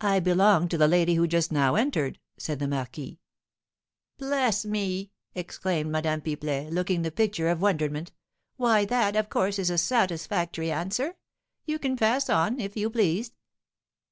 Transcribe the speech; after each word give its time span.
"I 0.00 0.18
belong 0.18 0.66
to 0.66 0.76
the 0.76 0.88
lady 0.88 1.14
who 1.14 1.28
just 1.28 1.52
now 1.52 1.76
entered," 1.76 2.18
said 2.38 2.58
the 2.58 2.66
marquis. 2.66 3.20
"Bless 4.16 4.64
me!" 4.64 5.12
exclaimed 5.32 5.92
Madame 5.92 6.20
Pipelet, 6.22 6.72
looking 6.72 7.02
the 7.02 7.12
picture 7.12 7.48
of 7.48 7.62
wonderment, 7.62 8.10
"why, 8.56 8.84
that, 8.86 9.14
of 9.14 9.28
course, 9.28 9.60
is 9.60 9.70
a 9.70 9.78
satisfactory 9.78 10.72
answer. 10.72 11.14
You 11.66 11.78
can 11.78 11.96
pass 11.96 12.28
on, 12.28 12.58
if 12.58 12.76
you 12.76 12.90
please." 12.90 13.30